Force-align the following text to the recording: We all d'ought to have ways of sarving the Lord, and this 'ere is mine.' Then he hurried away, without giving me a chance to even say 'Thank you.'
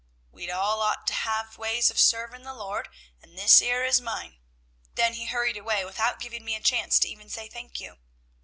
We 0.31 0.49
all 0.49 0.79
d'ought 0.79 1.05
to 1.05 1.13
have 1.13 1.59
ways 1.59 1.91
of 1.91 1.97
sarving 1.97 2.41
the 2.43 2.55
Lord, 2.55 2.89
and 3.21 3.37
this 3.37 3.61
'ere 3.61 3.85
is 3.85 4.01
mine.' 4.01 4.39
Then 4.95 5.13
he 5.13 5.25
hurried 5.27 5.57
away, 5.57 5.85
without 5.85 6.19
giving 6.19 6.43
me 6.43 6.55
a 6.55 6.59
chance 6.59 6.97
to 7.01 7.07
even 7.07 7.29
say 7.29 7.47
'Thank 7.47 7.79
you.' 7.79 7.99